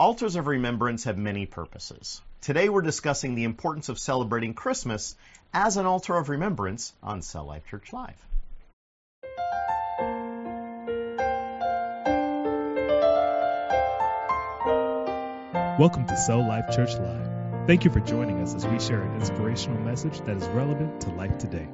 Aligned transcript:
Altars 0.00 0.36
of 0.36 0.46
remembrance 0.46 1.04
have 1.04 1.18
many 1.18 1.44
purposes. 1.44 2.22
Today 2.40 2.70
we're 2.70 2.80
discussing 2.80 3.34
the 3.34 3.44
importance 3.44 3.90
of 3.90 3.98
celebrating 3.98 4.54
Christmas 4.54 5.14
as 5.52 5.76
an 5.76 5.84
altar 5.84 6.16
of 6.16 6.30
remembrance 6.30 6.94
on 7.02 7.20
Cell 7.20 7.44
Life 7.44 7.66
Church 7.66 7.92
Live. 7.92 8.16
Welcome 15.78 16.06
to 16.06 16.16
Cell 16.16 16.48
Life 16.48 16.74
Church 16.74 16.94
Live. 16.94 17.66
Thank 17.66 17.84
you 17.84 17.90
for 17.90 18.00
joining 18.00 18.40
us 18.40 18.54
as 18.54 18.66
we 18.66 18.80
share 18.80 19.02
an 19.02 19.16
inspirational 19.16 19.82
message 19.82 20.18
that 20.22 20.38
is 20.38 20.48
relevant 20.48 21.02
to 21.02 21.10
life 21.10 21.36
today. 21.36 21.68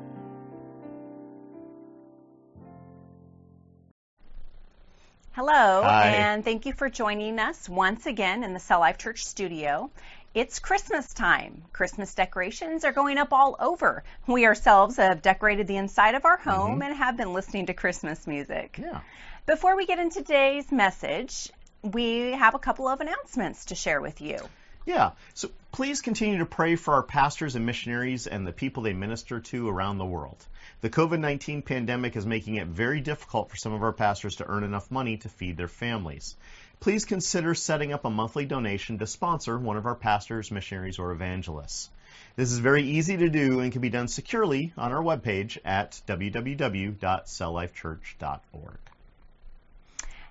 Hello, 5.37 5.83
Hi. 5.83 6.07
and 6.13 6.43
thank 6.43 6.65
you 6.65 6.73
for 6.73 6.89
joining 6.89 7.39
us 7.39 7.69
once 7.69 8.07
again 8.07 8.43
in 8.43 8.55
the 8.55 8.59
Cell 8.59 8.81
Life 8.81 8.97
Church 8.97 9.27
studio. 9.27 9.91
It's 10.33 10.61
Christmas 10.61 11.13
time. 11.13 11.63
Christmas 11.75 12.15
decorations 12.15 12.87
are 12.87 12.93
going 12.93 13.19
up 13.19 13.35
all 13.35 13.55
over. 13.61 14.03
We 14.27 14.47
ourselves 14.47 14.97
have 14.97 15.21
decorated 15.21 15.67
the 15.67 15.77
inside 15.77 16.15
of 16.15 16.25
our 16.25 16.39
mm-hmm. 16.39 16.49
home 16.49 16.81
and 16.81 16.97
have 16.97 17.19
been 17.19 17.35
listening 17.35 17.67
to 17.67 17.75
Christmas 17.75 18.27
music. 18.27 18.79
Yeah. 18.81 19.03
Before 19.45 19.77
we 19.77 19.85
get 19.85 19.99
into 19.99 20.23
today's 20.23 20.73
message, 20.73 21.51
we 21.83 22.33
have 22.33 22.55
a 22.55 22.59
couple 22.59 22.89
of 22.89 23.03
announcements 23.03 23.67
to 23.67 23.75
share 23.75 24.01
with 24.01 24.23
you. 24.23 24.39
Yeah. 24.87 25.11
So 25.35 25.51
please 25.73 26.01
continue 26.01 26.39
to 26.39 26.47
pray 26.47 26.77
for 26.77 26.95
our 26.95 27.03
pastors 27.03 27.57
and 27.57 27.67
missionaries 27.67 28.29
and 28.29 28.47
the 28.47 28.53
people 28.53 28.85
they 28.85 28.93
minister 28.93 29.41
to 29.41 29.69
around 29.69 29.99
the 29.99 30.07
world. 30.07 30.47
The 30.81 30.91
COVID 30.91 31.19
19 31.19 31.63
pandemic 31.63 32.15
is 32.15 32.25
making 32.25 32.55
it 32.55 32.69
very 32.69 33.01
difficult 33.01 33.51
for 33.51 33.57
some 33.57 33.73
of 33.73 33.83
our 33.83 33.93
pastors 33.93 34.37
to 34.37 34.47
earn 34.47 34.63
enough 34.63 34.89
money 34.91 35.17
to 35.19 35.29
feed 35.29 35.57
their 35.57 35.67
families. 35.67 36.37
Please 36.79 37.05
consider 37.05 37.53
setting 37.55 37.93
up 37.93 38.05
a 38.05 38.11
monthly 38.11 38.47
donation 38.47 38.99
to 38.99 39.09
sponsor 39.09 39.59
one 39.59 39.77
of 39.77 39.87
our 39.87 39.97
pastors, 39.97 40.53
missionaries, 40.53 41.01
or 41.01 41.11
evangelists. 41.11 41.91
This 42.37 42.53
is 42.53 42.59
very 42.59 42.85
easy 42.85 43.17
to 43.17 43.29
do 43.29 43.59
and 43.61 43.73
can 43.73 43.81
be 43.81 43.91
done 43.91 44.07
securely 44.07 44.73
on 44.77 44.93
our 44.93 45.03
webpage 45.03 45.59
at 45.65 46.01
www.celllifechurch.org. 46.07 48.79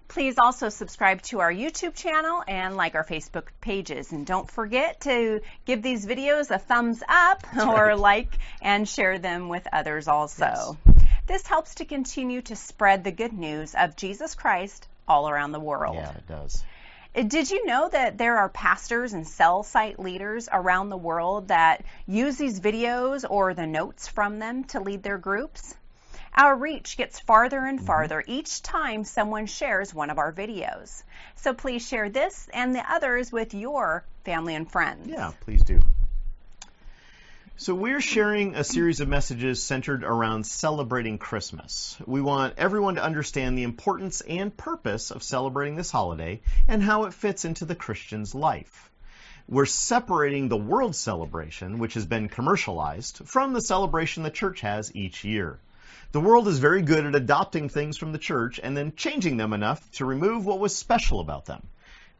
Please 0.08 0.38
also 0.38 0.70
subscribe 0.70 1.22
to 1.23 1.39
our 1.39 1.52
YouTube 1.52 1.95
channel 1.95 2.44
and 2.48 2.75
like 2.75 2.95
our 2.95 3.03
Facebook 3.03 3.48
pages. 3.59 4.11
And 4.11 4.25
don't 4.25 4.50
forget 4.50 5.02
to 5.02 5.42
give 5.66 5.81
these 5.81 6.06
videos 6.06 6.52
a 6.52 6.59
thumbs 6.59 7.03
up 7.08 7.45
or 7.58 7.88
right. 7.88 7.98
like 7.98 8.38
and 8.61 8.88
share 8.88 9.20
them 9.20 9.50
with 9.50 9.67
others 9.73 10.08
also. 10.08 10.78
This 11.28 11.48
helps 11.48 11.76
to 11.76 11.86
continue 11.86 12.42
to 12.44 12.56
spread 12.56 13.03
the 13.03 13.11
good 13.11 13.33
news 13.33 13.73
of 13.73 13.95
Jesus 13.95 14.36
Christ 14.36 14.88
all 15.08 15.28
around 15.28 15.52
the 15.52 15.59
world. 15.59 15.95
Yeah, 15.95 16.11
it 16.11 16.28
does. 16.28 16.64
Uh, 17.16 17.23
Did 17.23 17.50
you 17.50 17.66
know 17.66 17.89
that 17.89 18.17
there 18.17 18.38
are 18.38 18.50
pastors 18.50 19.14
and 19.14 19.28
cell 19.28 19.64
site 19.64 20.00
leaders 20.00 20.50
around 20.52 20.89
the 20.89 20.98
world 20.98 21.48
that 21.48 21.83
use 22.06 22.38
these 22.38 22.59
videos 22.59 23.26
or 23.28 23.53
the 23.53 23.66
notes 23.66 24.08
from 24.08 24.39
them 24.39 24.66
to 24.66 24.80
lead 24.80 25.02
their 25.02 25.17
groups? 25.17 25.76
Our 26.38 26.58
reach 26.58 26.97
gets 26.97 27.17
farther 27.19 27.66
and 27.66 27.78
mm-hmm. 27.78 27.88
farther 27.88 28.23
each 28.28 28.61
time 28.61 29.05
someone 29.05 29.45
shares 29.45 29.94
one 29.94 30.09
of 30.09 30.17
our 30.17 30.33
videos. 30.33 31.03
So 31.36 31.53
please 31.53 31.88
share 31.88 32.09
this 32.09 32.50
and 32.53 32.75
the 32.75 32.83
others 32.92 33.31
with 33.31 33.53
your 33.53 34.03
family 34.25 34.53
and 34.53 34.69
friends. 34.69 35.08
Yeah, 35.08 35.31
please 35.42 35.64
do. 35.64 35.80
So, 37.58 37.73
we're 37.73 38.02
sharing 38.02 38.53
a 38.53 38.66
series 38.66 39.00
of 39.00 39.08
messages 39.08 39.64
centered 39.64 40.03
around 40.03 40.45
celebrating 40.45 41.17
Christmas. 41.17 41.97
We 42.05 42.19
want 42.19 42.55
everyone 42.58 42.95
to 42.95 43.03
understand 43.03 43.58
the 43.58 43.64
importance 43.64 44.20
and 44.20 44.55
purpose 44.55 45.09
of 45.09 45.23
celebrating 45.23 45.77
this 45.77 45.89
holiday 45.89 46.42
and 46.67 46.83
how 46.83 47.05
it 47.05 47.14
fits 47.14 47.45
into 47.45 47.64
the 47.64 47.73
Christian's 47.73 48.36
life. 48.36 48.92
We're 49.47 49.67
separating 49.67 50.49
the 50.49 50.58
world 50.58 50.97
celebration, 50.97 51.80
which 51.80 51.94
has 51.94 52.05
been 52.05 52.27
commercialized, 52.27 53.20
from 53.25 53.53
the 53.53 53.61
celebration 53.61 54.23
the 54.23 54.31
church 54.31 54.59
has 54.59 54.94
each 54.94 55.23
year. 55.23 55.58
The 56.15 56.21
world 56.21 56.48
is 56.48 56.59
very 56.59 56.81
good 56.81 57.05
at 57.05 57.14
adopting 57.14 57.67
things 57.67 57.98
from 57.98 58.14
the 58.14 58.17
church 58.17 58.58
and 58.64 58.77
then 58.77 58.95
changing 58.95 59.36
them 59.36 59.52
enough 59.52 59.92
to 59.95 60.05
remove 60.05 60.45
what 60.45 60.61
was 60.61 60.73
special 60.73 61.20
about 61.20 61.43
them. 61.43 61.67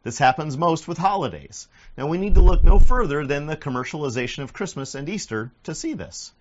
This 0.02 0.18
happens 0.18 0.58
most 0.58 0.86
with 0.86 0.98
holidays. 0.98 1.66
Now 1.96 2.06
we 2.06 2.18
need 2.18 2.34
to 2.34 2.42
look 2.42 2.62
no 2.62 2.78
further 2.78 3.26
than 3.26 3.46
the 3.46 3.56
commercialization 3.56 4.42
of 4.42 4.52
Christmas 4.52 4.94
and 4.94 5.08
Easter 5.08 5.50
to 5.62 5.74
see 5.74 5.94
this. 5.94 6.34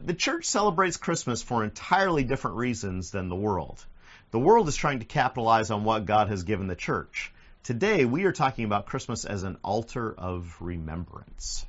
The 0.00 0.12
church 0.12 0.44
celebrates 0.44 0.96
Christmas 0.96 1.40
for 1.40 1.62
entirely 1.62 2.24
different 2.24 2.56
reasons 2.56 3.12
than 3.12 3.28
the 3.28 3.36
world. 3.36 3.86
The 4.32 4.40
world 4.40 4.66
is 4.66 4.74
trying 4.74 4.98
to 4.98 5.04
capitalize 5.04 5.70
on 5.70 5.84
what 5.84 6.04
God 6.04 6.30
has 6.30 6.42
given 6.42 6.66
the 6.66 6.74
church. 6.74 7.32
Today 7.62 8.04
we 8.04 8.24
are 8.24 8.32
talking 8.32 8.64
about 8.64 8.86
Christmas 8.86 9.24
as 9.24 9.44
an 9.44 9.56
altar 9.62 10.12
of 10.18 10.56
remembrance. 10.58 11.64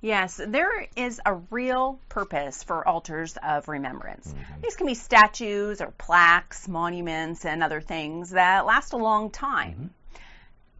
Yes, 0.00 0.40
there 0.44 0.86
is 0.94 1.20
a 1.26 1.34
real 1.50 1.98
purpose 2.08 2.62
for 2.62 2.86
altars 2.86 3.36
of 3.42 3.68
remembrance. 3.68 4.28
Mm-hmm. 4.28 4.60
These 4.62 4.76
can 4.76 4.86
be 4.86 4.94
statues 4.94 5.80
or 5.80 5.90
plaques, 5.98 6.68
monuments, 6.68 7.44
and 7.44 7.62
other 7.62 7.80
things 7.80 8.30
that 8.30 8.64
last 8.64 8.92
a 8.92 8.96
long 8.96 9.30
time. 9.30 9.72
Mm-hmm. 9.72 9.86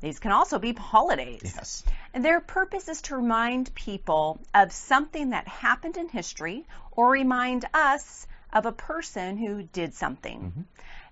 These 0.01 0.21
can 0.21 0.31
also 0.31 0.61
be 0.61 0.73
holidays. 0.73 1.41
Yes. 1.43 1.83
And 2.15 2.25
their 2.25 2.41
purpose 2.41 2.89
is 2.89 3.03
to 3.03 3.17
remind 3.17 3.75
people 3.75 4.39
of 4.55 4.71
something 4.71 5.31
that 5.31 5.49
happened 5.49 5.97
in 5.97 6.09
history 6.09 6.65
or 6.93 7.11
remind 7.11 7.65
us 7.75 8.27
of 8.53 8.67
a 8.67 8.73
person 8.73 9.37
who 9.37 9.65
did 9.65 9.95
something. 9.95 10.41
Mm-hmm. 10.41 10.61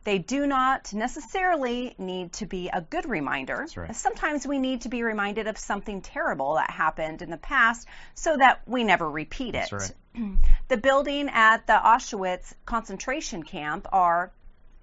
They 0.06 0.19
do 0.19 0.47
not 0.47 0.93
necessarily 0.93 1.97
need 1.99 2.33
to 2.34 2.47
be 2.47 2.69
a 2.69 2.81
good 2.81 3.06
reminder. 3.06 3.67
right. 3.75 3.94
Sometimes 3.94 4.47
we 4.47 4.61
need 4.61 4.83
to 4.83 4.89
be 4.89 5.03
reminded 5.03 5.49
of 5.49 5.59
something 5.59 6.00
terrible 6.00 6.55
that 6.55 6.71
happened 6.71 7.22
in 7.22 7.31
the 7.31 7.37
past 7.37 7.89
so 8.15 8.37
that 8.37 8.61
we 8.69 8.84
never 8.84 9.11
repeat 9.11 9.56
it. 9.56 9.69
That's 9.69 9.93
The 10.69 10.77
building 10.77 11.28
at 11.28 11.67
the 11.67 11.72
Auschwitz 11.72 12.55
concentration 12.65 13.43
camp 13.43 13.89
are 13.91 14.31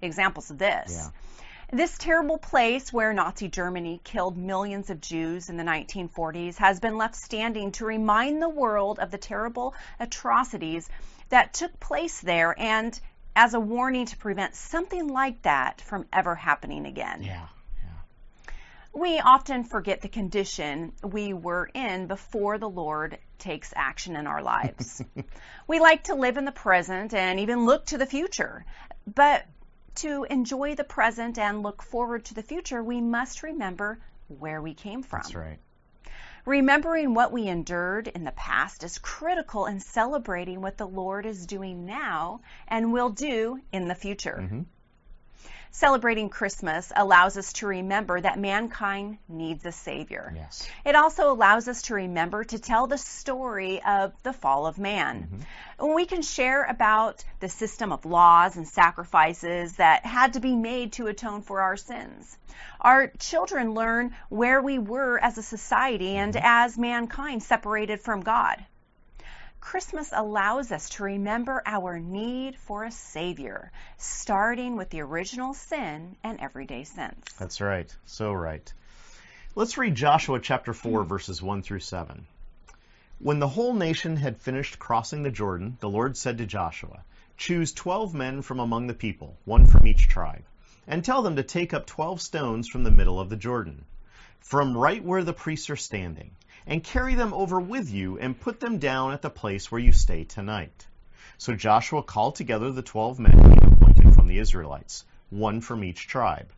examples 0.02 0.50
of 0.50 0.58
this. 0.58 0.92
Yeah. 0.92 1.08
This 1.72 1.96
terrible 1.96 2.36
place 2.36 2.92
where 2.92 3.14
Nazi 3.14 3.48
Germany 3.48 4.02
killed 4.04 4.36
millions 4.36 4.90
of 4.90 5.00
Jews 5.00 5.48
in 5.48 5.56
the 5.56 5.64
1940s 5.64 6.56
has 6.56 6.80
been 6.80 6.98
left 6.98 7.16
standing 7.16 7.72
to 7.72 7.86
remind 7.86 8.42
the 8.42 8.50
world 8.50 8.98
of 8.98 9.10
the 9.10 9.16
terrible 9.16 9.74
atrocities 9.98 10.86
that 11.30 11.54
took 11.54 11.80
place 11.80 12.20
there 12.20 12.54
and 12.60 13.00
as 13.36 13.54
a 13.54 13.60
warning 13.60 14.06
to 14.06 14.16
prevent 14.16 14.54
something 14.54 15.08
like 15.08 15.42
that 15.42 15.80
from 15.80 16.06
ever 16.12 16.34
happening 16.34 16.86
again. 16.86 17.22
Yeah. 17.22 17.46
We 18.92 19.18
often 19.18 19.64
forget 19.64 20.02
the 20.02 20.08
condition 20.08 20.92
we 21.02 21.32
were 21.32 21.68
in 21.74 22.06
before 22.06 22.58
the 22.58 22.68
Lord 22.68 23.18
takes 23.40 23.72
action 23.74 24.14
in 24.14 24.28
our 24.28 24.40
lives. 24.40 25.02
we 25.66 25.80
like 25.80 26.04
to 26.04 26.14
live 26.14 26.36
in 26.36 26.44
the 26.44 26.52
present 26.52 27.12
and 27.12 27.40
even 27.40 27.66
look 27.66 27.86
to 27.86 27.98
the 27.98 28.06
future. 28.06 28.64
But 29.12 29.46
to 29.96 30.24
enjoy 30.30 30.76
the 30.76 30.84
present 30.84 31.38
and 31.38 31.64
look 31.64 31.82
forward 31.82 32.26
to 32.26 32.34
the 32.34 32.42
future, 32.42 32.84
we 32.84 33.00
must 33.00 33.42
remember 33.42 33.98
where 34.28 34.62
we 34.62 34.74
came 34.74 35.02
from. 35.02 35.22
That's 35.22 35.34
right. 35.34 35.58
Remembering 36.46 37.14
what 37.14 37.32
we 37.32 37.48
endured 37.48 38.08
in 38.08 38.24
the 38.24 38.32
past 38.32 38.84
is 38.84 38.98
critical 38.98 39.64
in 39.64 39.80
celebrating 39.80 40.60
what 40.60 40.76
the 40.76 40.86
Lord 40.86 41.24
is 41.24 41.46
doing 41.46 41.86
now 41.86 42.40
and 42.68 42.92
will 42.92 43.08
do 43.08 43.60
in 43.72 43.88
the 43.88 43.94
future. 43.94 44.40
Mm-hmm. 44.42 44.62
Celebrating 45.74 46.28
Christmas 46.28 46.92
allows 46.94 47.36
us 47.36 47.52
to 47.54 47.66
remember 47.66 48.20
that 48.20 48.38
mankind 48.38 49.18
needs 49.28 49.66
a 49.66 49.72
Savior. 49.72 50.32
Yes. 50.36 50.68
It 50.84 50.94
also 50.94 51.32
allows 51.32 51.66
us 51.66 51.82
to 51.82 51.94
remember 51.94 52.44
to 52.44 52.60
tell 52.60 52.86
the 52.86 52.96
story 52.96 53.82
of 53.82 54.12
the 54.22 54.32
fall 54.32 54.68
of 54.68 54.78
man. 54.78 55.42
Mm-hmm. 55.80 55.94
We 55.94 56.06
can 56.06 56.22
share 56.22 56.62
about 56.62 57.24
the 57.40 57.48
system 57.48 57.90
of 57.90 58.04
laws 58.04 58.56
and 58.56 58.68
sacrifices 58.68 59.72
that 59.72 60.06
had 60.06 60.34
to 60.34 60.40
be 60.40 60.54
made 60.54 60.92
to 60.92 61.08
atone 61.08 61.42
for 61.42 61.60
our 61.60 61.76
sins. 61.76 62.38
Our 62.80 63.08
children 63.18 63.74
learn 63.74 64.14
where 64.28 64.62
we 64.62 64.78
were 64.78 65.18
as 65.18 65.38
a 65.38 65.42
society 65.42 66.16
and 66.16 66.34
mm-hmm. 66.34 66.46
as 66.46 66.78
mankind 66.78 67.42
separated 67.42 68.00
from 68.00 68.20
God. 68.20 68.64
Christmas 69.64 70.10
allows 70.12 70.70
us 70.70 70.90
to 70.90 71.04
remember 71.04 71.62
our 71.64 71.98
need 71.98 72.54
for 72.54 72.84
a 72.84 72.90
Savior, 72.90 73.72
starting 73.96 74.76
with 74.76 74.90
the 74.90 75.00
original 75.00 75.54
sin 75.54 76.16
and 76.22 76.38
everyday 76.38 76.84
sins. 76.84 77.24
That's 77.38 77.62
right. 77.62 77.90
So 78.04 78.34
right. 78.34 78.70
Let's 79.54 79.78
read 79.78 79.94
Joshua 79.94 80.38
chapter 80.38 80.74
4, 80.74 81.02
hmm. 81.02 81.08
verses 81.08 81.42
1 81.42 81.62
through 81.62 81.80
7. 81.80 82.26
When 83.18 83.38
the 83.38 83.48
whole 83.48 83.72
nation 83.72 84.16
had 84.16 84.36
finished 84.36 84.78
crossing 84.78 85.22
the 85.22 85.30
Jordan, 85.30 85.78
the 85.80 85.88
Lord 85.88 86.18
said 86.18 86.36
to 86.38 86.46
Joshua, 86.46 87.02
Choose 87.38 87.72
twelve 87.72 88.12
men 88.12 88.42
from 88.42 88.60
among 88.60 88.86
the 88.86 88.92
people, 88.92 89.34
one 89.46 89.66
from 89.66 89.86
each 89.86 90.08
tribe, 90.08 90.44
and 90.86 91.02
tell 91.02 91.22
them 91.22 91.36
to 91.36 91.42
take 91.42 91.72
up 91.72 91.86
twelve 91.86 92.20
stones 92.20 92.68
from 92.68 92.84
the 92.84 92.90
middle 92.90 93.18
of 93.18 93.30
the 93.30 93.36
Jordan, 93.36 93.86
from 94.40 94.76
right 94.76 95.02
where 95.02 95.24
the 95.24 95.32
priests 95.32 95.70
are 95.70 95.76
standing, 95.76 96.32
and 96.66 96.82
carry 96.82 97.14
them 97.14 97.34
over 97.34 97.60
with 97.60 97.90
you 97.90 98.18
and 98.18 98.40
put 98.40 98.60
them 98.60 98.78
down 98.78 99.12
at 99.12 99.22
the 99.22 99.30
place 99.30 99.70
where 99.70 99.80
you 99.80 99.92
stay 99.92 100.24
tonight. 100.24 100.86
So 101.38 101.54
Joshua 101.54 102.02
called 102.02 102.36
together 102.36 102.70
the 102.72 102.82
twelve 102.82 103.18
men 103.18 103.38
he 103.38 103.48
had 103.50 103.72
appointed 103.72 104.14
from 104.14 104.26
the 104.28 104.38
Israelites, 104.38 105.04
one 105.30 105.60
from 105.60 105.84
each 105.84 106.06
tribe. 106.06 106.50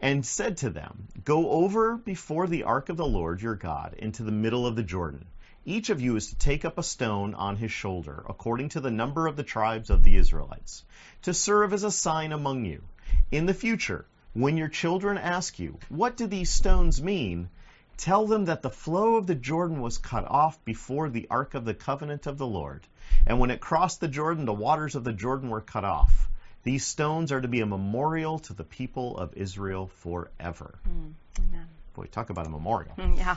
and 0.00 0.26
said 0.26 0.58
to 0.58 0.70
them, 0.70 1.08
Go 1.24 1.50
over 1.50 1.96
before 1.96 2.46
the 2.46 2.64
ark 2.64 2.88
of 2.90 2.96
the 2.96 3.06
Lord 3.06 3.40
your 3.40 3.54
God 3.54 3.94
into 3.98 4.22
the 4.22 4.30
middle 4.30 4.66
of 4.66 4.76
the 4.76 4.82
Jordan. 4.82 5.24
Each 5.64 5.90
of 5.90 6.00
you 6.00 6.16
is 6.16 6.28
to 6.28 6.36
take 6.36 6.64
up 6.64 6.78
a 6.78 6.82
stone 6.82 7.34
on 7.34 7.56
his 7.56 7.72
shoulder, 7.72 8.22
according 8.28 8.68
to 8.70 8.80
the 8.80 8.90
number 8.90 9.26
of 9.26 9.36
the 9.36 9.42
tribes 9.42 9.90
of 9.90 10.04
the 10.04 10.16
Israelites, 10.16 10.84
to 11.22 11.34
serve 11.34 11.72
as 11.72 11.82
a 11.82 11.90
sign 11.90 12.32
among 12.32 12.66
you. 12.66 12.82
In 13.30 13.46
the 13.46 13.54
future, 13.54 14.04
when 14.34 14.56
your 14.56 14.68
children 14.68 15.18
ask 15.18 15.58
you, 15.58 15.78
What 15.88 16.16
do 16.16 16.26
these 16.26 16.50
stones 16.50 17.02
mean? 17.02 17.48
Tell 17.96 18.26
them 18.26 18.44
that 18.44 18.62
the 18.62 18.70
flow 18.70 19.16
of 19.16 19.26
the 19.26 19.34
Jordan 19.34 19.80
was 19.80 19.98
cut 19.98 20.24
off 20.28 20.62
before 20.64 21.08
the 21.08 21.26
ark 21.30 21.54
of 21.54 21.64
the 21.64 21.74
covenant 21.74 22.26
of 22.26 22.38
the 22.38 22.46
Lord. 22.46 22.86
And 23.26 23.40
when 23.40 23.50
it 23.50 23.60
crossed 23.60 24.00
the 24.00 24.08
Jordan, 24.08 24.44
the 24.44 24.52
waters 24.52 24.94
of 24.94 25.04
the 25.04 25.12
Jordan 25.12 25.48
were 25.48 25.60
cut 25.60 25.84
off. 25.84 26.28
These 26.62 26.84
stones 26.84 27.32
are 27.32 27.40
to 27.40 27.48
be 27.48 27.60
a 27.60 27.66
memorial 27.66 28.38
to 28.40 28.52
the 28.52 28.64
people 28.64 29.16
of 29.16 29.34
Israel 29.34 29.86
forever. 29.86 30.78
Mm, 30.88 31.12
amen. 31.38 31.68
Boy, 31.94 32.06
talk 32.06 32.30
about 32.30 32.46
a 32.46 32.50
memorial. 32.50 32.94
Mm, 32.98 33.16
yeah. 33.16 33.36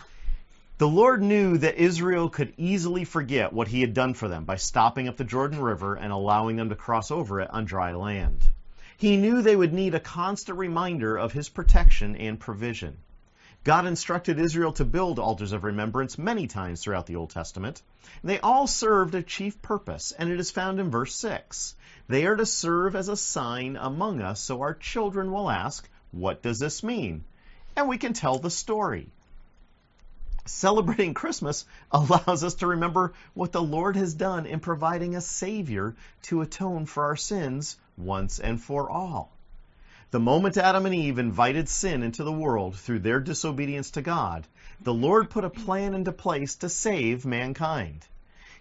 The 0.80 0.88
Lord 0.88 1.22
knew 1.22 1.58
that 1.58 1.76
Israel 1.76 2.30
could 2.30 2.54
easily 2.58 3.04
forget 3.04 3.54
what 3.54 3.68
he 3.68 3.82
had 3.82 3.94
done 3.94 4.14
for 4.14 4.28
them 4.28 4.46
by 4.46 4.56
stopping 4.56 5.08
up 5.08 5.18
the 5.18 5.24
Jordan 5.24 5.62
River 5.62 5.96
and 5.96 6.12
allowing 6.12 6.56
them 6.56 6.70
to 6.70 6.76
cross 6.76 7.12
over 7.12 7.42
it 7.42 7.50
on 7.52 7.66
dry 7.66 7.94
land. 7.94 8.44
He 8.98 9.18
knew 9.18 9.42
they 9.42 9.56
would 9.56 9.74
need 9.74 9.94
a 9.94 10.00
constant 10.00 10.58
reminder 10.58 11.18
of 11.18 11.32
his 11.32 11.50
protection 11.50 12.16
and 12.16 12.40
provision. 12.40 12.98
God 13.64 13.86
instructed 13.86 14.40
Israel 14.40 14.72
to 14.74 14.86
build 14.86 15.20
altars 15.20 15.52
of 15.52 15.64
remembrance 15.64 16.18
many 16.18 16.48
times 16.48 16.82
throughout 16.82 17.06
the 17.08 17.18
Old 17.18 17.30
Testament. 17.30 17.82
They 18.24 18.40
all 18.40 18.68
served 18.68 19.16
a 19.16 19.22
chief 19.22 19.62
purpose, 19.62 20.12
and 20.12 20.32
it 20.32 20.40
is 20.40 20.50
found 20.50 20.80
in 20.80 20.90
verse 20.90 21.14
6. 21.16 21.76
They 22.08 22.26
are 22.26 22.36
to 22.36 22.46
serve 22.46 22.96
as 22.96 23.10
a 23.10 23.18
sign 23.18 23.76
among 23.76 24.22
us 24.22 24.40
so 24.40 24.62
our 24.62 24.74
children 24.74 25.32
will 25.32 25.50
ask, 25.50 25.88
What 26.12 26.42
does 26.42 26.60
this 26.60 26.84
mean? 26.84 27.26
And 27.76 27.90
we 27.90 27.98
can 27.98 28.14
tell 28.14 28.40
the 28.40 28.50
story 28.50 29.12
celebrating 30.50 31.14
Christmas 31.14 31.66
allows 31.92 32.44
us 32.44 32.56
to 32.56 32.68
remember 32.68 33.14
what 33.34 33.52
the 33.52 33.62
Lord 33.62 33.96
has 33.96 34.14
done 34.14 34.46
in 34.46 34.60
providing 34.60 35.16
a 35.16 35.22
Savior 35.22 35.96
to 36.24 36.42
atone 36.42 36.86
for 36.86 37.06
our 37.06 37.16
sins 37.16 37.78
once 37.98 38.40
and 38.40 38.62
for 38.62 38.90
all. 38.90 39.32
The 40.12 40.20
moment 40.20 40.58
Adam 40.58 40.88
and 40.88 40.96
Eve 40.96 41.20
invited 41.20 41.70
sin 41.70 42.02
into 42.02 42.24
the 42.24 42.32
world 42.32 42.76
through 42.76 43.00
their 43.00 43.20
disobedience 43.20 43.92
to 43.92 44.02
God, 44.02 44.48
the 44.82 44.94
Lord 44.94 45.30
put 45.30 45.46
a 45.46 45.52
plan 45.52 45.94
into 45.94 46.12
place 46.12 46.56
to 46.56 46.70
save 46.70 47.28
mankind. 47.28 48.08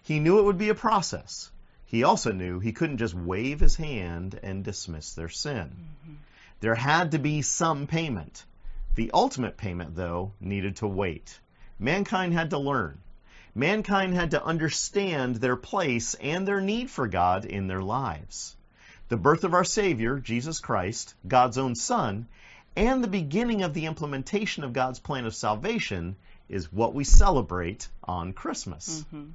He 0.03 0.19
knew 0.19 0.37
it 0.37 0.43
would 0.43 0.59
be 0.59 0.69
a 0.69 0.75
process. 0.75 1.49
He 1.85 2.03
also 2.03 2.31
knew 2.31 2.59
he 2.59 2.71
couldn't 2.71 2.99
just 2.99 3.15
wave 3.15 3.59
his 3.59 3.75
hand 3.75 4.39
and 4.43 4.63
dismiss 4.63 5.13
their 5.13 5.29
sin. 5.29 5.71
Mm-hmm. 5.71 6.13
There 6.59 6.75
had 6.75 7.11
to 7.11 7.17
be 7.17 7.41
some 7.41 7.87
payment. 7.87 8.45
The 8.93 9.09
ultimate 9.11 9.57
payment, 9.57 9.95
though, 9.95 10.33
needed 10.39 10.75
to 10.77 10.87
wait. 10.87 11.39
Mankind 11.79 12.33
had 12.33 12.51
to 12.51 12.59
learn. 12.59 12.99
Mankind 13.55 14.13
had 14.13 14.31
to 14.31 14.43
understand 14.43 15.37
their 15.37 15.55
place 15.55 16.13
and 16.13 16.47
their 16.47 16.61
need 16.61 16.91
for 16.91 17.07
God 17.07 17.45
in 17.45 17.65
their 17.65 17.81
lives. 17.81 18.55
The 19.09 19.17
birth 19.17 19.43
of 19.43 19.53
our 19.53 19.63
Savior, 19.63 20.19
Jesus 20.19 20.59
Christ, 20.59 21.15
God's 21.27 21.57
own 21.57 21.75
Son, 21.75 22.27
and 22.75 23.03
the 23.03 23.07
beginning 23.07 23.63
of 23.63 23.73
the 23.73 23.87
implementation 23.87 24.63
of 24.63 24.73
God's 24.73 24.99
plan 24.99 25.25
of 25.25 25.35
salvation 25.35 26.15
is 26.47 26.71
what 26.71 26.93
we 26.93 27.03
celebrate 27.03 27.87
on 28.03 28.33
Christmas. 28.33 29.03
Mm-hmm. 29.13 29.31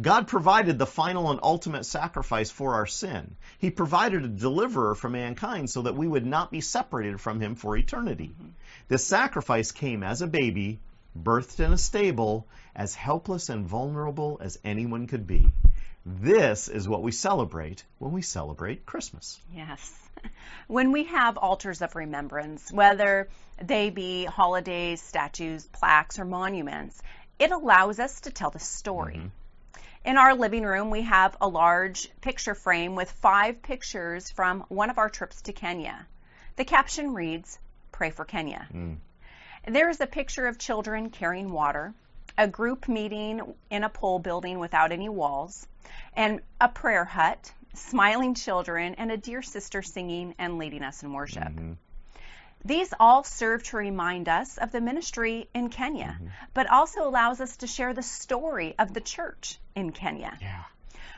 God 0.00 0.28
provided 0.28 0.78
the 0.78 0.86
final 0.86 1.30
and 1.30 1.40
ultimate 1.42 1.84
sacrifice 1.84 2.50
for 2.50 2.74
our 2.74 2.86
sin. 2.86 3.34
He 3.58 3.70
provided 3.70 4.24
a 4.24 4.28
deliverer 4.28 4.94
for 4.94 5.10
mankind 5.10 5.68
so 5.68 5.82
that 5.82 5.96
we 5.96 6.06
would 6.06 6.24
not 6.24 6.52
be 6.52 6.60
separated 6.60 7.20
from 7.20 7.40
Him 7.40 7.56
for 7.56 7.76
eternity. 7.76 8.34
Mm-hmm. 8.34 8.50
This 8.86 9.04
sacrifice 9.04 9.72
came 9.72 10.02
as 10.02 10.22
a 10.22 10.28
baby 10.28 10.78
birthed 11.16 11.58
in 11.58 11.72
a 11.72 11.78
stable, 11.78 12.46
as 12.74 12.94
helpless 12.94 13.48
and 13.48 13.66
vulnerable 13.66 14.38
as 14.40 14.58
anyone 14.64 15.06
could 15.06 15.26
be. 15.26 15.52
This 16.08 16.68
is 16.68 16.88
what 16.88 17.02
we 17.02 17.12
celebrate 17.12 17.84
when 17.98 18.12
we 18.12 18.22
celebrate 18.22 18.86
Christmas. 18.86 19.38
Yes. 19.54 19.94
When 20.66 20.90
we 20.92 21.04
have 21.04 21.38
altars 21.38 21.80
of 21.80 21.94
remembrance, 21.94 22.72
whether 22.72 23.28
they 23.62 23.88
be 23.90 24.24
holidays, 24.24 25.00
statues, 25.00 25.64
plaques, 25.66 26.18
or 26.18 26.24
monuments, 26.24 27.00
it 27.38 27.52
allows 27.52 28.00
us 28.00 28.20
to 28.22 28.30
tell 28.30 28.50
the 28.50 28.58
story. 28.58 29.16
Mm-hmm. 29.16 29.28
In 30.04 30.16
our 30.18 30.34
living 30.34 30.64
room, 30.64 30.90
we 30.90 31.02
have 31.02 31.36
a 31.40 31.48
large 31.48 32.10
picture 32.20 32.54
frame 32.54 32.96
with 32.96 33.10
five 33.10 33.62
pictures 33.62 34.30
from 34.30 34.64
one 34.68 34.90
of 34.90 34.98
our 34.98 35.08
trips 35.08 35.42
to 35.42 35.52
Kenya. 35.52 36.06
The 36.56 36.64
caption 36.64 37.14
reads, 37.14 37.58
Pray 37.92 38.10
for 38.10 38.24
Kenya. 38.24 38.66
Mm. 38.72 38.96
There 39.66 39.88
is 39.88 40.00
a 40.00 40.06
picture 40.06 40.46
of 40.46 40.58
children 40.58 41.10
carrying 41.10 41.52
water, 41.52 41.94
a 42.38 42.46
group 42.46 42.88
meeting 42.88 43.42
in 43.68 43.82
a 43.82 43.88
pole 43.88 44.20
building 44.20 44.60
without 44.60 44.92
any 44.92 45.08
walls, 45.08 45.66
and 46.14 46.40
a 46.60 46.68
prayer 46.68 47.04
hut, 47.04 47.52
smiling 47.74 48.34
children, 48.34 48.94
and 48.94 49.10
a 49.10 49.16
dear 49.16 49.42
sister 49.42 49.82
singing 49.82 50.34
and 50.38 50.56
leading 50.56 50.84
us 50.84 51.02
in 51.02 51.12
worship. 51.12 51.42
Mm-hmm. 51.42 51.72
These 52.64 52.94
all 52.98 53.24
serve 53.24 53.64
to 53.64 53.76
remind 53.76 54.28
us 54.28 54.56
of 54.56 54.70
the 54.70 54.80
ministry 54.80 55.48
in 55.52 55.68
Kenya, 55.68 56.16
mm-hmm. 56.16 56.28
but 56.54 56.70
also 56.70 57.06
allows 57.08 57.40
us 57.40 57.56
to 57.58 57.66
share 57.66 57.92
the 57.92 58.02
story 58.02 58.74
of 58.78 58.94
the 58.94 59.00
church 59.00 59.58
in 59.74 59.90
Kenya. 59.90 60.36
Yeah. 60.40 60.62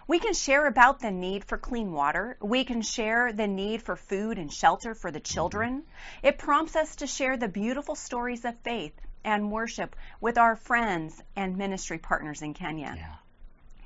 We 0.07 0.19
can 0.19 0.35
share 0.35 0.67
about 0.67 1.01
the 1.01 1.11
need 1.11 1.45
for 1.45 1.57
clean 1.57 1.93
water. 1.93 2.37
We 2.41 2.65
can 2.65 2.83
share 2.83 3.33
the 3.33 3.47
need 3.47 3.83
for 3.83 3.95
food 3.95 4.39
and 4.39 4.53
shelter 4.53 4.95
for 4.95 5.11
the 5.11 5.21
children. 5.21 5.85
It 6.23 6.39
prompts 6.39 6.77
us 6.77 6.97
to 6.97 7.07
share 7.07 7.37
the 7.37 7.47
beautiful 7.49 7.95
stories 7.95 8.45
of 8.45 8.59
faith 8.61 8.95
and 9.25 9.51
worship 9.51 9.97
with 10.21 10.39
our 10.39 10.57
friends 10.57 11.23
and 11.37 11.57
ministry 11.57 11.99
partners 11.99 12.43
in 12.43 12.55
Kenya. 12.55 12.95
Yeah. 12.97 13.15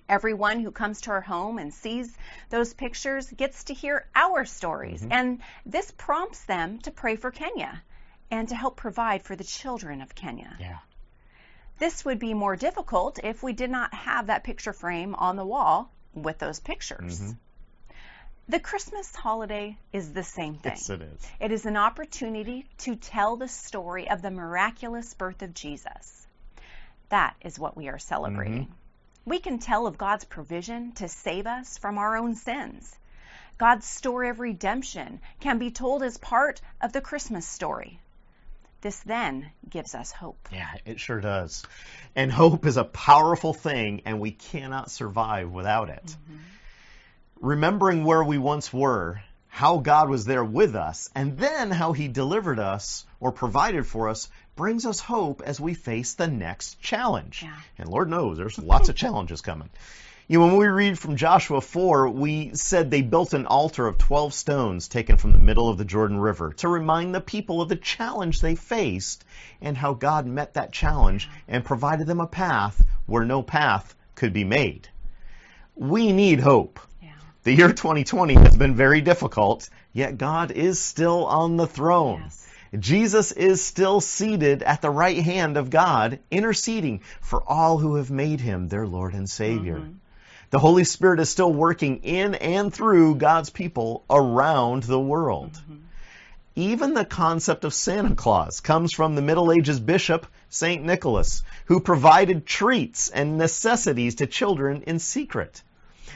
Everyone 0.09 0.61
who 0.61 0.71
comes 0.71 1.01
to 1.03 1.11
our 1.11 1.21
home 1.21 1.59
and 1.59 1.73
sees 1.73 2.15
those 2.51 2.75
pictures 2.75 3.31
gets 3.31 3.65
to 3.65 3.75
hear 3.75 4.07
our 4.15 4.45
stories, 4.45 5.01
mm-hmm. 5.01 5.13
and 5.13 5.41
this 5.65 5.91
prompts 5.91 6.45
them 6.45 6.79
to 6.81 6.91
pray 6.91 7.17
for 7.17 7.31
Kenya 7.31 7.83
and 8.31 8.49
to 8.49 8.55
help 8.55 8.77
provide 8.77 9.23
for 9.23 9.35
the 9.35 9.45
children 9.45 10.03
of 10.03 10.15
Kenya. 10.15 10.57
Yeah. 10.61 10.79
This 11.79 12.05
would 12.05 12.19
be 12.19 12.35
more 12.35 12.57
difficult 12.57 13.19
if 13.23 13.43
we 13.43 13.53
did 13.53 13.71
not 13.71 13.93
have 13.95 14.27
that 14.27 14.45
picture 14.45 14.73
frame 14.73 15.15
on 15.15 15.37
the 15.37 15.45
wall 15.45 15.91
with 16.13 16.39
those 16.39 16.61
pictures. 16.61 17.21
Mm-hmm. 17.21 17.33
The 18.49 18.61
Christmas 18.61 19.15
holiday 19.15 19.79
is 19.93 20.13
the 20.13 20.23
same 20.23 20.57
thing. 20.57 20.73
Yes, 20.73 20.91
it 20.91 21.01
is. 21.01 21.27
It 21.41 21.51
is 21.51 21.65
an 21.65 21.79
opportunity 21.79 22.67
to 22.79 22.95
tell 22.95 23.37
the 23.37 23.49
story 23.49 24.11
of 24.11 24.21
the 24.21 24.31
miraculous 24.31 25.15
birth 25.15 25.41
of 25.41 25.55
Jesus. 25.55 26.27
That 27.09 27.35
is 27.41 27.59
what 27.59 27.77
we 27.77 27.89
are 27.89 27.99
celebrating. 27.99 28.65
Mm-hmm. 28.65 28.73
We 29.31 29.39
can 29.39 29.59
tell 29.59 29.87
of 29.87 29.97
God's 29.97 30.25
provision 30.25 30.93
to 30.97 31.09
save 31.09 31.47
us 31.47 31.79
from 31.79 31.97
our 31.97 32.17
own 32.17 32.35
sins. 32.35 32.95
God's 33.57 33.87
story 33.87 34.29
of 34.29 34.41
redemption 34.41 35.21
can 35.41 35.59
be 35.59 35.71
told 35.71 36.03
as 36.03 36.19
part 36.19 36.61
of 36.83 36.93
the 36.93 37.01
Christmas 37.01 37.47
story. 37.47 37.99
This 38.83 38.99
then 39.01 39.51
gives 39.71 39.95
us 39.95 40.13
hope. 40.13 40.49
Yeah, 40.53 40.69
it 40.85 41.01
sure 41.01 41.21
does. 41.21 41.65
And 42.15 42.31
hope 42.31 42.67
is 42.67 42.77
a 42.77 42.85
powerful 42.85 43.55
thing, 43.55 44.03
and 44.05 44.21
we 44.21 44.33
cannot 44.33 44.91
survive 44.91 45.51
without 45.51 45.89
it. 45.89 46.05
Mm-hmm. 46.05 46.37
Remembering 47.41 48.05
where 48.05 48.25
we 48.25 48.39
once 48.39 48.73
were, 48.73 49.21
how 49.49 49.79
God 49.79 50.09
was 50.09 50.25
there 50.25 50.45
with 50.45 50.75
us, 50.75 51.11
and 51.15 51.39
then 51.39 51.71
how 51.71 51.93
He 51.93 52.09
delivered 52.09 52.59
us 52.59 53.07
or 53.21 53.33
provided 53.33 53.87
for 53.87 54.09
us 54.09 54.29
brings 54.57 54.87
us 54.87 55.01
hope 55.01 55.43
as 55.45 55.61
we 55.61 55.75
face 55.75 56.15
the 56.15 56.27
next 56.27 56.81
challenge. 56.81 57.43
Yeah. 57.43 57.57
And 57.79 57.89
Lord 57.89 58.09
knows 58.09 58.37
there's 58.37 58.59
lots 58.59 58.89
of 58.89 58.97
challenges 58.97 59.41
coming. 59.41 59.71
You 60.27 60.39
know, 60.39 60.47
when 60.47 60.57
we 60.57 60.67
read 60.69 60.99
from 60.99 61.17
Joshua 61.17 61.61
4, 61.61 62.09
we 62.09 62.55
said 62.55 62.91
they 62.91 63.03
built 63.03 63.35
an 63.35 63.45
altar 63.45 63.87
of 63.87 63.99
12 63.99 64.33
stones 64.33 64.89
taken 64.89 65.19
from 65.19 65.33
the 65.33 65.39
middle 65.39 65.69
of 65.69 65.77
the 65.77 65.85
Jordan 65.85 66.19
River 66.19 66.55
to 66.55 66.69
remind 66.69 67.15
the 67.15 67.21
people 67.21 67.61
of 67.61 67.69
the 67.69 67.77
challenge 67.77 68.41
they 68.41 68.55
faced 68.55 69.23
and 69.61 69.77
how 69.77 69.93
God 69.93 70.27
met 70.27 70.55
that 70.55 70.73
challenge 70.73 71.29
and 71.47 71.63
provided 71.63 72.07
them 72.07 72.21
a 72.21 72.27
path 72.27 72.83
where 73.05 73.27
no 73.27 73.43
path 73.43 73.95
could 74.15 74.33
be 74.33 74.45
made. 74.45 74.89
We 75.75 76.11
need 76.11 76.41
hope. 76.41 76.81
The 77.45 77.53
year 77.53 77.69
2020 77.69 78.37
has 78.37 78.57
been 78.57 78.75
very 78.75 79.03
difficult, 79.03 79.69
yet 79.93 80.17
God 80.17 80.51
is 80.51 80.81
still 80.81 81.27
on 81.27 81.59
the 81.59 81.67
throne. 81.67 82.23
Yes. 82.23 82.49
Jesus 82.79 83.33
is 83.33 83.63
still 83.63 84.01
seated 84.01 84.63
at 84.63 84.81
the 84.81 84.89
right 84.89 85.23
hand 85.23 85.59
of 85.59 85.69
God, 85.69 86.21
interceding 86.31 87.03
for 87.21 87.43
all 87.47 87.77
who 87.77 87.97
have 87.97 88.11
made 88.11 88.41
him 88.41 88.69
their 88.69 88.87
Lord 88.87 89.13
and 89.13 89.29
Savior. 89.29 89.77
Mm-hmm. 89.77 89.93
The 90.49 90.59
Holy 90.59 90.85
Spirit 90.85 91.21
is 91.21 91.29
still 91.29 91.53
working 91.53 91.99
in 91.99 92.35
and 92.35 92.73
through 92.73 93.17
God's 93.17 93.51
people 93.51 94.05
around 94.09 94.85
the 94.85 94.99
world. 94.99 95.53
Mm-hmm. 95.53 95.77
Even 96.57 96.95
the 96.95 97.05
concept 97.05 97.67
of 97.67 97.75
Santa 97.75 98.15
Claus 98.15 98.61
comes 98.61 98.91
from 98.95 99.17
the 99.17 99.23
Middle 99.23 99.53
Ages 99.53 99.81
bishop, 99.81 100.27
St. 100.49 100.83
Nicholas, 100.83 101.43
who 101.67 101.81
provided 101.81 102.47
treats 102.47 103.11
and 103.11 103.37
necessities 103.37 104.15
to 104.15 104.27
children 104.27 104.85
in 104.87 104.99
secret. 104.99 105.63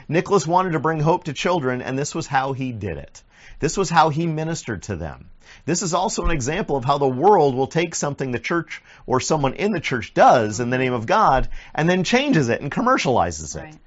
Nicholas 0.07 0.47
wanted 0.47 0.73
to 0.73 0.79
bring 0.79 0.99
hope 0.99 1.25
to 1.25 1.33
children, 1.33 1.81
and 1.81 1.97
this 1.97 2.15
was 2.15 2.27
how 2.27 2.53
he 2.53 2.71
did 2.71 2.97
it. 2.97 3.23
This 3.59 3.77
was 3.77 3.89
how 3.89 4.09
he 4.09 4.25
ministered 4.25 4.83
to 4.83 4.95
them. 4.95 5.29
This 5.65 5.81
is 5.81 5.93
also 5.93 6.23
an 6.23 6.31
example 6.31 6.77
of 6.77 6.85
how 6.85 6.97
the 6.97 7.07
world 7.07 7.55
will 7.55 7.67
take 7.67 7.95
something 7.95 8.31
the 8.31 8.39
church 8.39 8.81
or 9.05 9.19
someone 9.19 9.55
in 9.55 9.71
the 9.71 9.79
church 9.79 10.13
does 10.13 10.59
in 10.59 10.69
the 10.69 10.77
name 10.77 10.93
of 10.93 11.05
God 11.05 11.49
and 11.75 11.89
then 11.89 12.03
changes 12.03 12.49
it 12.49 12.61
and 12.61 12.71
commercializes 12.71 13.55
it. 13.55 13.63
Right. 13.63 13.77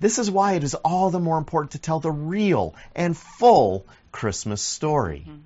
This 0.00 0.18
is 0.18 0.30
why 0.30 0.54
it 0.54 0.64
is 0.64 0.74
all 0.74 1.10
the 1.10 1.20
more 1.20 1.38
important 1.38 1.72
to 1.72 1.78
tell 1.78 2.00
the 2.00 2.10
real 2.10 2.74
and 2.94 3.16
full 3.16 3.86
Christmas 4.12 4.60
story. 4.60 5.24
Mm-hmm. 5.26 5.38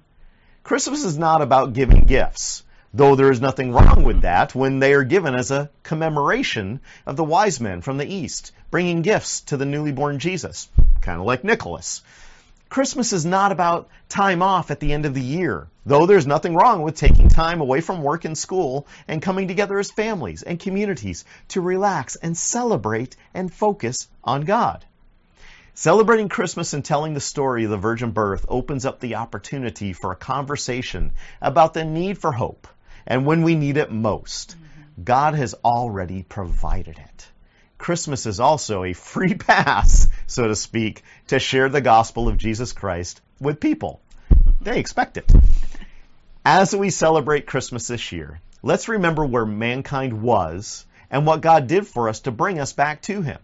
Christmas 0.64 1.04
is 1.04 1.16
not 1.16 1.42
about 1.42 1.72
giving 1.72 2.04
gifts, 2.04 2.64
though 2.94 3.14
there 3.14 3.30
is 3.30 3.40
nothing 3.40 3.70
wrong 3.70 4.02
with 4.02 4.16
hmm. 4.16 4.22
that 4.22 4.54
when 4.54 4.78
they 4.78 4.94
are 4.94 5.04
given 5.04 5.34
as 5.34 5.50
a 5.50 5.68
commemoration 5.82 6.80
of 7.04 7.16
the 7.16 7.24
wise 7.24 7.60
men 7.60 7.82
from 7.82 7.98
the 7.98 8.06
East, 8.06 8.50
bringing 8.70 9.02
gifts 9.02 9.42
to 9.42 9.58
the 9.58 9.66
newly 9.66 9.92
born 9.92 10.18
Jesus, 10.18 10.68
kind 11.02 11.20
of 11.20 11.26
like 11.26 11.44
Nicholas. 11.44 12.02
Christmas 12.70 13.12
is 13.12 13.26
not 13.26 13.52
about 13.52 13.88
time 14.08 14.42
off 14.42 14.70
at 14.70 14.80
the 14.80 14.92
end 14.92 15.04
of 15.04 15.12
the 15.12 15.22
year, 15.22 15.68
though 15.84 16.06
there's 16.06 16.26
nothing 16.26 16.54
wrong 16.54 16.82
with 16.82 16.96
taking 16.96 17.28
time 17.28 17.60
away 17.60 17.82
from 17.82 18.02
work 18.02 18.24
and 18.24 18.36
school 18.36 18.86
and 19.06 19.20
coming 19.20 19.48
together 19.48 19.78
as 19.78 19.90
families 19.90 20.42
and 20.42 20.58
communities 20.58 21.26
to 21.48 21.60
relax 21.60 22.16
and 22.16 22.36
celebrate 22.36 23.16
and 23.34 23.52
focus 23.52 24.08
on 24.24 24.42
God. 24.42 24.84
Celebrating 25.74 26.28
Christmas 26.28 26.72
and 26.72 26.84
telling 26.84 27.14
the 27.14 27.20
story 27.20 27.64
of 27.64 27.70
the 27.70 27.76
virgin 27.76 28.10
birth 28.12 28.46
opens 28.48 28.84
up 28.84 28.98
the 28.98 29.14
opportunity 29.16 29.92
for 29.92 30.10
a 30.10 30.16
conversation 30.16 31.12
about 31.40 31.74
the 31.74 31.84
need 31.84 32.18
for 32.18 32.32
hope 32.32 32.66
and 33.08 33.26
when 33.26 33.42
we 33.42 33.56
need 33.56 33.78
it 33.78 33.90
most. 33.90 34.50
Mm-hmm. 34.50 35.02
God 35.02 35.34
has 35.34 35.54
already 35.64 36.22
provided 36.22 36.98
it. 36.98 37.28
Christmas 37.78 38.26
is 38.26 38.38
also 38.38 38.84
a 38.84 38.92
free 38.92 39.34
pass, 39.48 40.08
so 40.26 40.46
to 40.46 40.54
speak, 40.54 41.02
to 41.28 41.38
share 41.38 41.68
the 41.68 41.80
gospel 41.80 42.28
of 42.28 42.36
Jesus 42.36 42.72
Christ 42.72 43.20
with 43.40 43.60
people. 43.60 44.00
They 44.60 44.78
expect 44.78 45.16
it. 45.16 45.32
As 46.44 46.74
we 46.74 46.90
celebrate 46.90 47.46
Christmas 47.46 47.88
this 47.88 48.12
year, 48.12 48.40
let's 48.62 48.88
remember 48.88 49.24
where 49.24 49.46
mankind 49.46 50.22
was 50.22 50.84
and 51.10 51.26
what 51.26 51.40
God 51.40 51.66
did 51.66 51.86
for 51.86 52.08
us 52.08 52.20
to 52.20 52.30
bring 52.30 52.58
us 52.58 52.72
back 52.72 53.02
to 53.02 53.22
Him. 53.22 53.38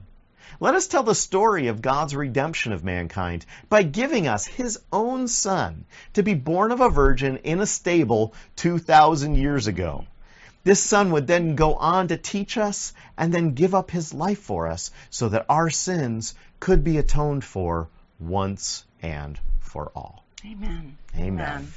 Let 0.61 0.75
us 0.75 0.87
tell 0.87 1.02
the 1.02 1.14
story 1.14 1.68
of 1.68 1.82
God's 1.82 2.14
redemption 2.14 2.73
of 2.73 2.84
mankind 2.84 3.44
by 3.68 3.82
giving 3.82 4.26
us 4.28 4.46
His 4.46 4.78
own 4.92 5.28
Son 5.28 5.84
to 6.14 6.23
be 6.23 6.34
born 6.34 6.73
of 6.73 6.80
a 6.80 6.88
virgin 6.88 7.38
in 7.38 7.61
a 7.61 7.66
stable 7.66 8.34
2,000 8.56 9.34
years 9.37 9.66
ago. 9.66 10.06
This 10.62 10.82
Son 10.82 11.11
would 11.12 11.26
then 11.26 11.56
go 11.56 11.75
on 11.75 12.08
to 12.08 12.16
teach 12.16 12.56
us 12.56 12.92
and 13.18 13.32
then 13.34 13.52
give 13.52 13.75
up 13.75 13.90
His 13.90 14.14
life 14.14 14.38
for 14.38 14.68
us 14.68 14.90
so 15.11 15.28
that 15.28 15.46
our 15.49 15.70
sins 15.70 16.34
could 16.61 16.84
be 16.84 16.99
atoned 16.99 17.44
for 17.44 17.88
once 18.18 18.84
and 19.02 19.38
for 19.61 19.92
all. 19.94 20.25
Amen. 20.46 20.96
Amen. 21.16 21.73